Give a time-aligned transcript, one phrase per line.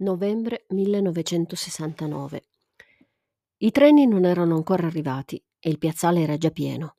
[0.00, 2.42] Novembre 1969.
[3.58, 6.96] I treni non erano ancora arrivati e il piazzale era già pieno.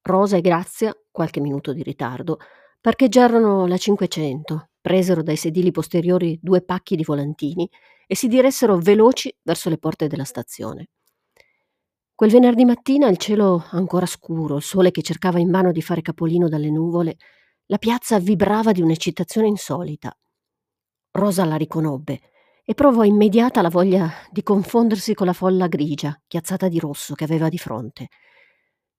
[0.00, 2.38] Rosa e Grazia, qualche minuto di ritardo,
[2.80, 7.68] parcheggiarono la 500, presero dai sedili posteriori due pacchi di volantini
[8.06, 10.88] e si diressero veloci verso le porte della stazione.
[12.14, 16.48] Quel venerdì mattina, il cielo ancora scuro, il sole che cercava invano di fare capolino
[16.48, 17.18] dalle nuvole,
[17.66, 20.16] la piazza vibrava di un'eccitazione insolita.
[21.10, 22.20] Rosa la riconobbe
[22.70, 27.24] e provò immediata la voglia di confondersi con la folla grigia, chiazzata di rosso, che
[27.24, 28.08] aveva di fronte,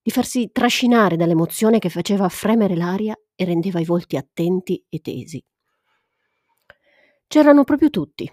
[0.02, 5.46] di farsi trascinare dall'emozione che faceva fremere l'aria e rendeva i volti attenti e tesi.
[7.28, 8.28] C'erano proprio tutti,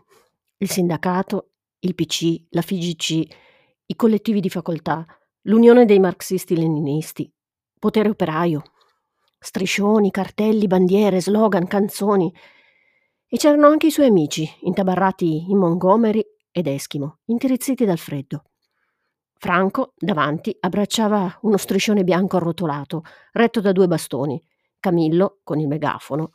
[0.56, 1.50] il sindacato,
[1.80, 3.34] il PC, la FIGC,
[3.84, 5.04] i collettivi di facoltà,
[5.42, 7.30] l'Unione dei marxisti-leninisti,
[7.78, 8.62] potere operaio,
[9.38, 12.32] striscioni, cartelli, bandiere, slogan, canzoni,
[13.28, 18.44] e c'erano anche i suoi amici, intabarrati in Montgomery ed Eschimo, intirizziti dal freddo.
[19.38, 24.42] Franco, davanti, abbracciava uno striscione bianco arrotolato, retto da due bastoni.
[24.80, 26.30] Camillo, con il megafono.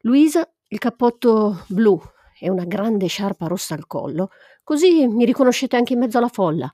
[0.00, 2.00] Luisa, il cappotto blu
[2.38, 4.30] e una grande sciarpa rossa al collo,
[4.64, 6.72] così mi riconoscete anche in mezzo alla folla.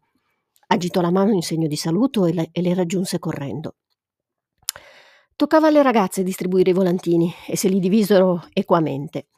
[0.69, 3.75] Agitò la mano in segno di saluto e le, e le raggiunse correndo.
[5.37, 9.29] Toccava alle ragazze distribuire i volantini e se li divisero equamente.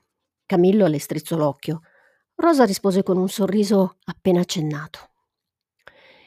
[0.53, 1.81] Camillo le strizzò l'occhio.
[2.35, 4.99] Rosa rispose con un sorriso appena accennato.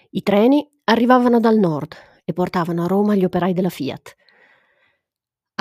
[0.09, 4.15] I treni arrivavano dal nord e portavano a Roma gli operai della Fiat.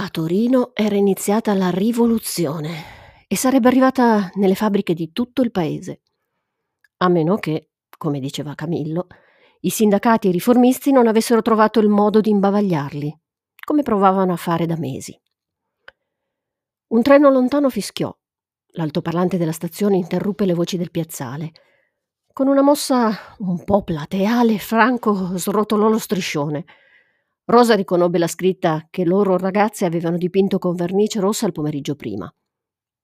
[0.00, 6.00] A Torino era iniziata la rivoluzione e sarebbe arrivata nelle fabbriche di tutto il paese.
[7.02, 9.08] A meno che, come diceva Camillo,
[9.60, 13.20] i sindacati e i riformisti non avessero trovato il modo di imbavagliarli,
[13.62, 15.14] come provavano a fare da mesi.
[16.86, 18.10] Un treno lontano fischiò
[18.76, 21.52] L'altoparlante della stazione interruppe le voci del piazzale.
[22.32, 26.64] Con una mossa un po' plateale, Franco srotolò lo striscione.
[27.44, 32.32] Rosa riconobbe la scritta che loro ragazze avevano dipinto con vernice rossa il pomeriggio prima.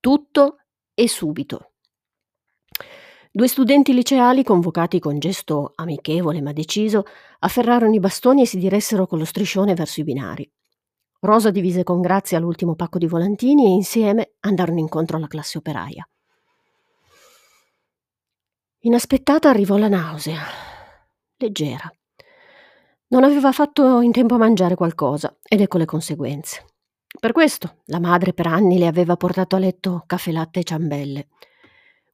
[0.00, 0.56] Tutto
[0.92, 1.74] e subito.
[3.30, 7.04] Due studenti liceali, convocati con gesto amichevole ma deciso,
[7.38, 10.50] afferrarono i bastoni e si diressero con lo striscione verso i binari.
[11.22, 16.08] Rosa divise con Grazia l'ultimo pacco di volantini e insieme andarono incontro alla classe operaia.
[18.80, 20.40] Inaspettata arrivò la nausea,
[21.36, 21.92] leggera.
[23.08, 26.64] Non aveva fatto in tempo a mangiare qualcosa ed ecco le conseguenze.
[27.18, 31.28] Per questo la madre per anni le aveva portato a letto caffè latte e ciambelle.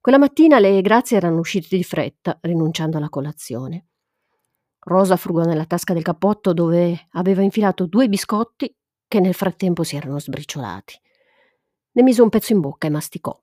[0.00, 3.86] Quella mattina le grazie erano uscite di fretta, rinunciando alla colazione.
[4.80, 8.74] Rosa frugò nella tasca del cappotto dove aveva infilato due biscotti
[9.08, 11.00] che nel frattempo si erano sbriciolati.
[11.92, 13.38] Ne mise un pezzo in bocca e masticò.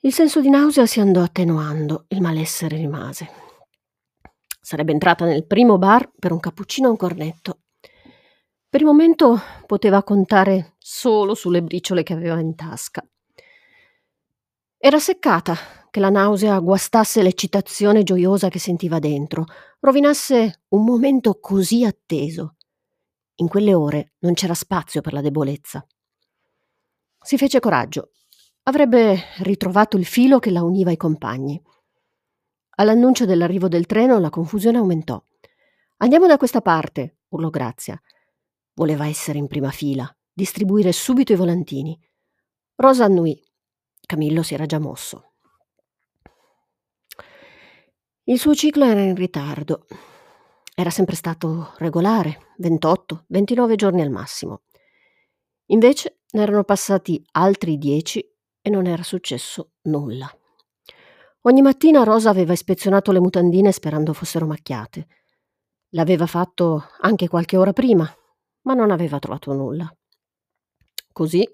[0.00, 3.28] Il senso di nausea si andò attenuando, il malessere rimase.
[4.60, 7.60] Sarebbe entrata nel primo bar per un cappuccino e un cornetto.
[8.68, 13.06] Per il momento poteva contare solo sulle briciole che aveva in tasca.
[14.78, 15.56] Era seccata
[15.90, 19.44] che la nausea guastasse l'eccitazione gioiosa che sentiva dentro,
[19.80, 22.54] rovinasse un momento così atteso.
[23.40, 25.84] In quelle ore non c'era spazio per la debolezza.
[27.22, 28.12] Si fece coraggio.
[28.64, 31.60] Avrebbe ritrovato il filo che la univa ai compagni.
[32.76, 35.22] All'annuncio dell'arrivo del treno la confusione aumentò.
[35.98, 37.98] Andiamo da questa parte, urlò Grazia.
[38.74, 41.98] Voleva essere in prima fila, distribuire subito i volantini.
[42.76, 43.42] Rosa annuì.
[44.06, 45.32] Camillo si era già mosso.
[48.24, 49.86] Il suo ciclo era in ritardo.
[50.80, 54.62] Era sempre stato regolare, 28, 29 giorni al massimo.
[55.66, 58.32] Invece ne erano passati altri 10
[58.62, 60.34] e non era successo nulla.
[61.42, 65.06] Ogni mattina Rosa aveva ispezionato le mutandine sperando fossero macchiate.
[65.90, 68.10] L'aveva fatto anche qualche ora prima,
[68.62, 69.94] ma non aveva trovato nulla.
[71.12, 71.46] Così,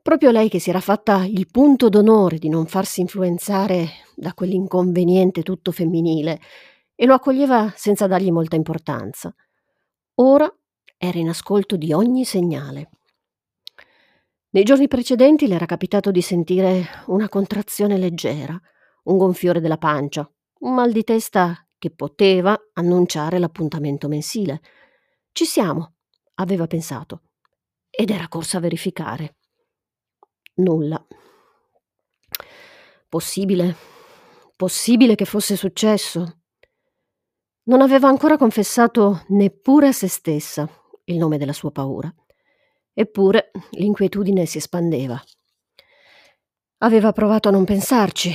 [0.00, 5.42] proprio lei che si era fatta il punto d'onore di non farsi influenzare da quell'inconveniente
[5.42, 6.38] tutto femminile
[7.00, 9.34] e lo accoglieva senza dargli molta importanza.
[10.16, 10.54] Ora
[10.98, 12.90] era in ascolto di ogni segnale.
[14.50, 18.60] Nei giorni precedenti le era capitato di sentire una contrazione leggera,
[19.04, 24.60] un gonfiore della pancia, un mal di testa che poteva annunciare l'appuntamento mensile.
[25.32, 25.94] Ci siamo,
[26.34, 27.22] aveva pensato,
[27.88, 29.36] ed era corsa a verificare.
[30.56, 31.02] Nulla.
[33.08, 33.74] Possibile,
[34.54, 36.39] possibile che fosse successo.
[37.70, 40.68] Non aveva ancora confessato neppure a se stessa
[41.04, 42.12] il nome della sua paura.
[42.92, 45.22] Eppure l'inquietudine si espandeva.
[46.78, 48.34] Aveva provato a non pensarci.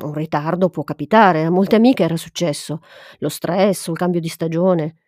[0.00, 2.80] Un ritardo può capitare, a molte amiche era successo.
[3.18, 5.00] Lo stress, il cambio di stagione.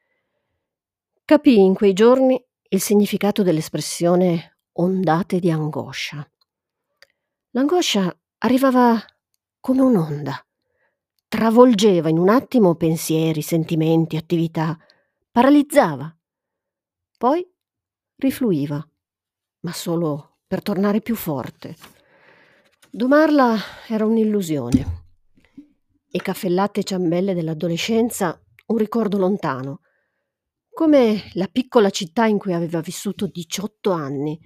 [1.24, 6.22] Capì in quei giorni il significato dell'espressione ondate di angoscia.
[7.52, 9.02] L'angoscia arrivava
[9.58, 10.38] come un'onda,
[11.28, 14.76] travolgeva in un attimo pensieri, sentimenti, attività,
[15.30, 16.12] paralizzava.
[17.16, 17.46] Poi
[18.16, 18.84] rifluiva,
[19.60, 21.76] ma solo per tornare più forte.
[22.90, 25.04] Domarla era un'illusione.
[26.10, 29.81] E caffè latte e ciambelle dell'adolescenza un ricordo lontano,
[30.70, 34.38] come la piccola città in cui aveva vissuto 18 anni,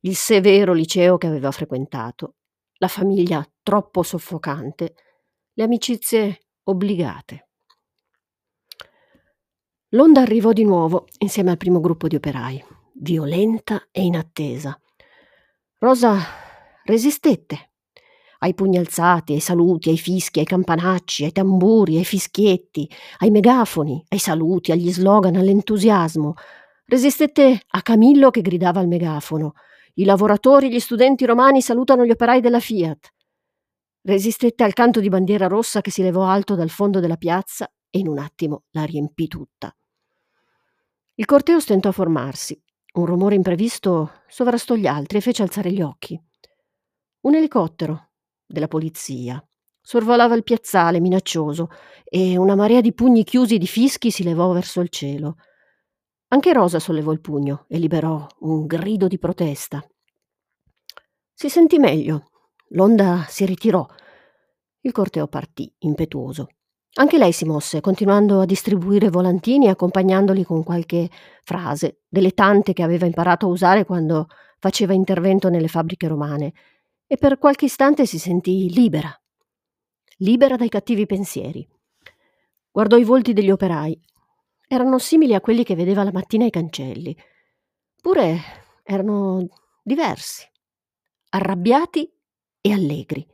[0.00, 2.36] il severo liceo che aveva frequentato,
[2.78, 4.94] la famiglia troppo soffocante,
[5.58, 7.48] le amicizie obbligate.
[9.90, 12.62] L'onda arrivò di nuovo insieme al primo gruppo di operai,
[12.92, 14.78] violenta e inattesa.
[15.78, 16.18] Rosa
[16.84, 17.70] resistette
[18.40, 24.04] ai pugni alzati, ai saluti, ai fischi, ai campanacci, ai tamburi, ai fischietti, ai megafoni,
[24.08, 26.34] ai saluti, agli slogan, all'entusiasmo.
[26.84, 29.54] Resistette a Camillo che gridava al megafono.
[29.94, 33.14] I lavoratori gli studenti romani salutano gli operai della Fiat.
[34.06, 37.98] Resistette al canto di bandiera rossa che si levò alto dal fondo della piazza e
[37.98, 39.76] in un attimo la riempì tutta.
[41.14, 42.56] Il corteo stentò a formarsi.
[42.92, 46.16] Un rumore imprevisto sovrastò gli altri e fece alzare gli occhi.
[47.22, 48.10] Un elicottero,
[48.46, 49.44] della polizia.
[49.80, 51.68] Sorvolava il piazzale minaccioso
[52.04, 55.38] e una marea di pugni chiusi di fischi si levò verso il cielo.
[56.28, 59.84] Anche Rosa sollevò il pugno e liberò un grido di protesta.
[61.34, 62.30] Si sentì meglio.
[62.70, 63.86] L'onda si ritirò.
[64.80, 66.48] Il corteo partì, impetuoso.
[66.98, 71.10] Anche lei si mosse, continuando a distribuire volantini e accompagnandoli con qualche
[71.42, 74.28] frase, delle tante che aveva imparato a usare quando
[74.58, 76.52] faceva intervento nelle fabbriche romane
[77.06, 79.14] e per qualche istante si sentì libera,
[80.18, 81.68] libera dai cattivi pensieri.
[82.70, 84.00] Guardò i volti degli operai.
[84.66, 87.16] Erano simili a quelli che vedeva la mattina ai cancelli.
[88.00, 88.38] Pure
[88.82, 89.46] erano
[89.82, 90.48] diversi,
[91.28, 92.10] arrabbiati
[92.66, 93.24] e allegri.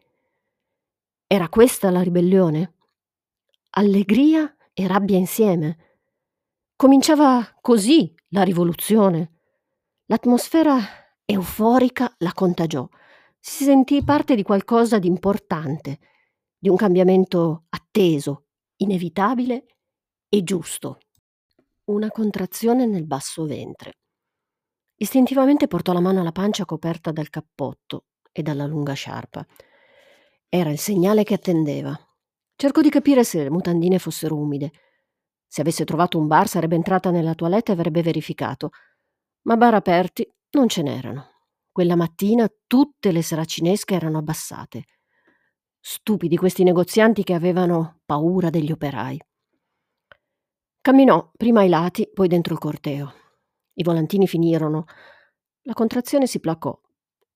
[1.26, 2.74] Era questa la ribellione?
[3.70, 5.78] Allegria e rabbia insieme.
[6.76, 9.38] Cominciava così la rivoluzione.
[10.04, 10.78] L'atmosfera
[11.24, 12.86] euforica la contagiò
[13.40, 15.98] si sentì parte di qualcosa di importante,
[16.58, 19.64] di un cambiamento atteso, inevitabile
[20.28, 20.98] e giusto.
[21.84, 23.94] Una contrazione nel basso ventre.
[24.96, 29.46] Istintivamente portò la mano alla pancia coperta dal cappotto e dalla lunga sciarpa.
[30.48, 31.98] Era il segnale che attendeva.
[32.56, 34.72] Cercò di capire se le mutandine fossero umide.
[35.46, 38.70] Se avesse trovato un bar sarebbe entrata nella toilette e avrebbe verificato.
[39.42, 41.30] Ma bar aperti non ce n'erano.
[41.70, 44.84] Quella mattina tutte le seracinesche erano abbassate.
[45.80, 49.20] Stupidi questi negozianti che avevano paura degli operai.
[50.80, 53.12] Camminò prima ai lati, poi dentro il corteo.
[53.74, 54.84] I volantini finirono.
[55.62, 56.78] La contrazione si placò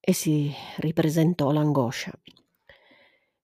[0.08, 2.12] e si ripresentò l'angoscia.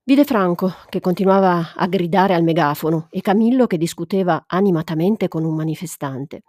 [0.05, 5.57] Vide Franco che continuava a gridare al megafono e Camillo che discuteva animatamente con un
[5.57, 6.43] manifestante.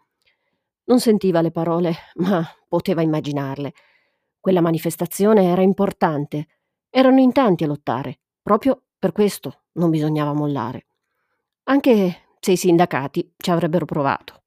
[0.83, 3.73] Non sentiva le parole, ma poteva immaginarle.
[4.39, 6.45] Quella manifestazione era importante.
[6.91, 8.19] Erano in tanti a lottare.
[8.39, 10.85] Proprio per questo non bisognava mollare.
[11.63, 14.42] Anche se i sindacati ci avrebbero provato.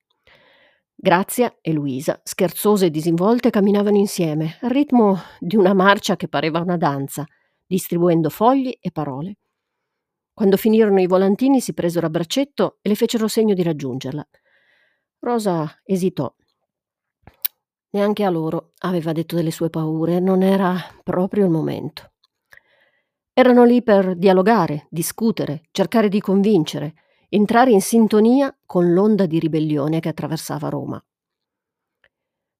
[0.98, 6.60] Grazia e Luisa, scherzose e disinvolte, camminavano insieme, al ritmo di una marcia che pareva
[6.60, 7.26] una danza,
[7.66, 9.36] distribuendo fogli e parole.
[10.32, 14.26] Quando finirono i volantini si presero a braccetto e le fecero segno di raggiungerla.
[15.18, 16.34] Rosa esitò
[17.90, 22.12] Neanche a loro aveva detto delle sue paure, non era proprio il momento.
[23.34, 26.94] Erano lì per dialogare, discutere, cercare di convincere,
[27.28, 31.02] entrare in sintonia con l'onda di ribellione che attraversava Roma.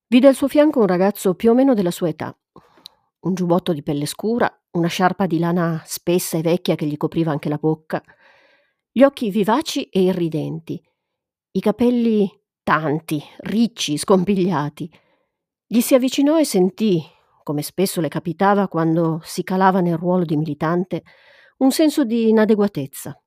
[0.09, 2.37] Vide al suo fianco un ragazzo più o meno della sua età,
[3.21, 7.33] un giubbotto di pelle scura, una sciarpa di lana spessa e vecchia che gli copriva
[7.33, 8.03] anche la bocca,
[8.91, 10.81] gli occhi vivaci e irridenti,
[11.53, 12.31] i capelli
[12.63, 14.91] tanti, ricci, scompigliati,
[15.67, 17.03] gli si avvicinò e sentì,
[17.43, 21.03] come spesso le capitava quando si calava nel ruolo di militante,
[21.59, 23.21] un senso di inadeguatezza.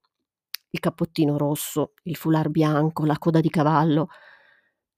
[0.72, 4.10] Il cappottino rosso, il foulard bianco, la coda di cavallo.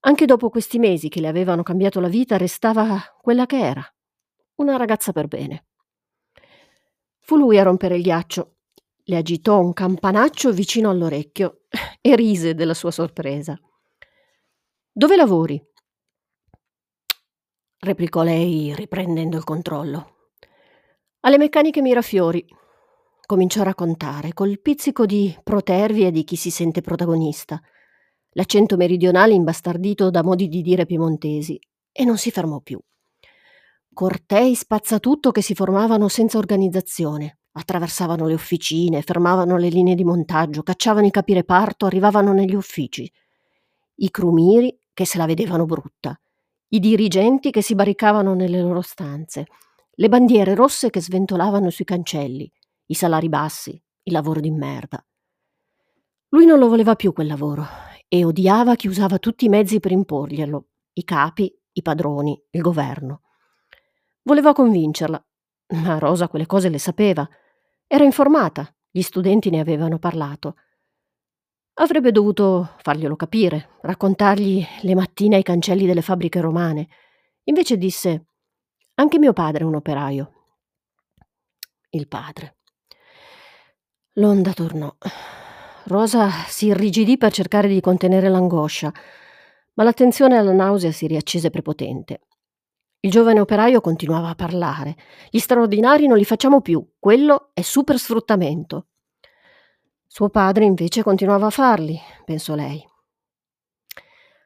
[0.02, 3.96] Anche dopo questi mesi che le avevano cambiato la vita, restava quella che era,
[4.56, 5.68] una ragazza per bene.
[7.20, 8.56] Fu lui a rompere il ghiaccio.
[9.04, 11.62] Le agitò un campanaccio vicino all'orecchio
[12.02, 13.58] e rise della sua sorpresa.
[14.92, 15.64] Dove lavori?
[17.84, 20.30] replicò lei riprendendo il controllo.
[21.22, 22.46] Alle meccaniche Mirafiori
[23.32, 27.62] cominciò a raccontare, col pizzico di protervia di chi si sente protagonista,
[28.32, 31.58] l'accento meridionale imbastardito da modi di dire piemontesi,
[31.94, 32.78] e non si fermò più.
[33.94, 40.62] Cortei spazzatutto che si formavano senza organizzazione, attraversavano le officine, fermavano le linee di montaggio,
[40.62, 43.10] cacciavano i capi reparto, arrivavano negli uffici.
[43.96, 46.20] I crumiri che se la vedevano brutta,
[46.68, 49.46] i dirigenti che si barricavano nelle loro stanze,
[49.90, 52.52] le bandiere rosse che sventolavano sui cancelli,
[52.88, 53.72] i salari bassi,
[54.04, 55.04] il lavoro di merda.
[56.30, 57.66] Lui non lo voleva più quel lavoro
[58.08, 63.22] e odiava chi usava tutti i mezzi per imporglielo, i capi, i padroni, il governo.
[64.24, 65.24] Voleva convincerla,
[65.84, 67.28] ma Rosa quelle cose le sapeva.
[67.88, 70.56] Era informata, gli studenti ne avevano parlato.
[71.76, 76.90] Avrebbe dovuto farglielo capire, raccontargli le mattine ai cancelli delle fabbriche romane.
[77.46, 78.26] Invece disse:
[78.96, 80.32] Anche mio padre è un operaio.
[81.90, 82.58] Il padre.
[84.16, 84.94] L'onda tornò.
[85.86, 88.92] Rosa si irrigidì per cercare di contenere l'angoscia,
[89.76, 92.20] ma l'attenzione alla nausea si riaccese prepotente.
[93.00, 94.98] Il giovane operaio continuava a parlare.
[95.30, 98.88] Gli straordinari non li facciamo più, quello è super sfruttamento.
[100.06, 102.86] Suo padre invece continuava a farli, pensò lei.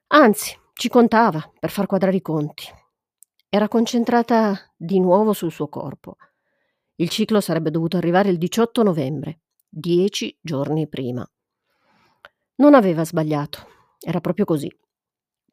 [0.10, 2.66] Anzi, ci contava per far quadrare i conti.
[3.50, 6.18] Era concentrata di nuovo sul suo corpo.
[6.98, 9.40] Il ciclo sarebbe dovuto arrivare il 18 novembre
[9.78, 11.30] dieci giorni prima.
[12.58, 13.68] Non aveva sbagliato,
[14.00, 14.72] era proprio così.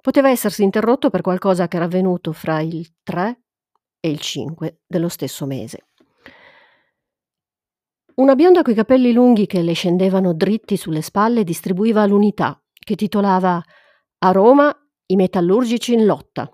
[0.01, 3.43] Poteva essersi interrotto per qualcosa che era avvenuto fra il 3
[3.99, 5.87] e il 5 dello stesso mese.
[8.15, 13.61] Una bionda coi capelli lunghi che le scendevano dritti sulle spalle distribuiva l'unità che titolava
[14.19, 14.73] A Roma
[15.07, 16.49] i metallurgici in lotta.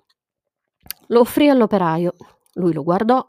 [1.09, 2.15] Lo offrì all'operaio,
[2.55, 3.27] lui lo guardò,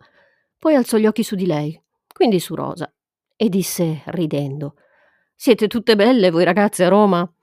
[0.57, 1.81] poi alzò gli occhi su di lei,
[2.13, 2.89] quindi su Rosa,
[3.41, 4.75] e disse ridendo
[5.33, 7.33] Siete tutte belle voi ragazze a Roma?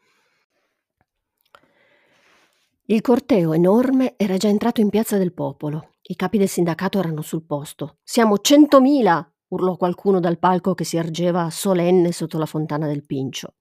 [2.85, 5.95] Il corteo enorme era già entrato in piazza del popolo.
[6.03, 7.97] I capi del sindacato erano sul posto.
[8.03, 9.27] Siamo centomila!
[9.49, 13.55] urlò qualcuno dal palco che si ergeva solenne sotto la fontana del Pincio.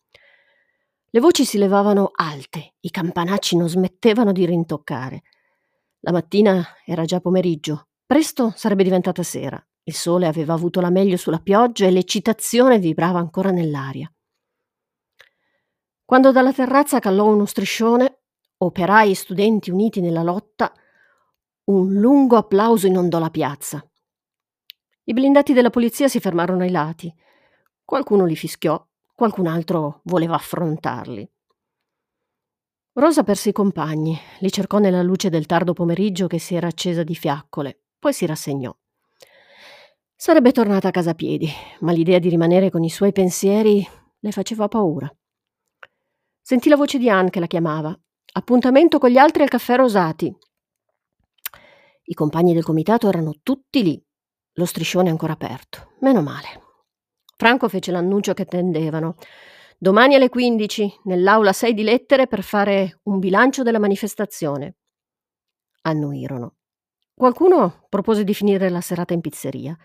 [1.09, 5.21] Le voci si levavano alte, i campanacci non smettevano di rintoccare.
[6.01, 9.65] La mattina era già pomeriggio, presto sarebbe diventata sera.
[9.87, 14.11] Il sole aveva avuto la meglio sulla pioggia e l'eccitazione vibrava ancora nell'aria.
[16.03, 18.21] Quando dalla terrazza callò uno striscione,
[18.57, 20.73] operai e studenti uniti nella lotta,
[21.65, 23.87] un lungo applauso inondò la piazza.
[25.03, 27.13] I blindati della polizia si fermarono ai lati.
[27.83, 31.31] Qualcuno li fischiò, qualcun altro voleva affrontarli.
[32.93, 37.03] Rosa perse i compagni, li cercò nella luce del tardo pomeriggio che si era accesa
[37.03, 38.75] di fiaccole, poi si rassegnò.
[40.17, 41.49] Sarebbe tornata a casa a piedi,
[41.81, 43.85] ma l'idea di rimanere con i suoi pensieri
[44.17, 45.13] le faceva paura.
[46.41, 47.93] Sentì la voce di Anne che la chiamava.
[48.33, 50.33] Appuntamento con gli altri al caffè Rosati.
[52.03, 54.01] I compagni del comitato erano tutti lì,
[54.53, 55.95] lo striscione ancora aperto.
[55.99, 56.63] Meno male.
[57.35, 59.15] Franco fece l'annuncio che attendevano.
[59.77, 64.77] Domani alle 15, nell'aula 6 di lettere per fare un bilancio della manifestazione.
[65.81, 66.55] Annuirono.
[67.13, 69.77] Qualcuno propose di finire la serata in pizzeria.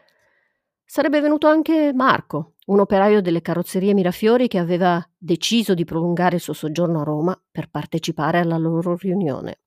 [0.92, 6.40] Sarebbe venuto anche Marco, un operaio delle carrozzerie Mirafiori che aveva deciso di prolungare il
[6.40, 9.60] suo soggiorno a Roma per partecipare alla loro riunione.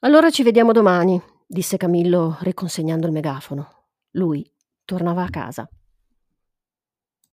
[0.00, 3.86] Allora ci vediamo domani, disse Camillo riconsegnando il megafono.
[4.10, 4.46] Lui
[4.84, 5.66] tornava a casa.